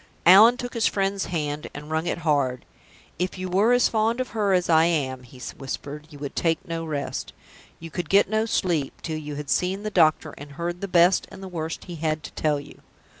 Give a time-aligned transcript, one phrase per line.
[0.25, 2.65] Allan took his friend's hand and wrung it hard.
[3.19, 6.67] "If you were as fond of her as I am," he whispered, "you would take
[6.67, 7.33] no rest,
[7.79, 11.27] you could get no sleep, till you had seen the doctor, and heard the best
[11.29, 12.81] and the worst he had to tell you.